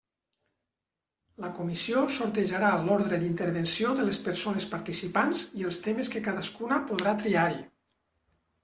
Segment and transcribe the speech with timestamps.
[1.43, 7.17] La comissió sortejarà l'ordre d'intervenció de les persones participants i els temes que cadascuna podrà
[7.25, 7.65] triar-hi.